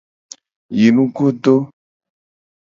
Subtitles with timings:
[0.77, 1.53] Yi nugodo.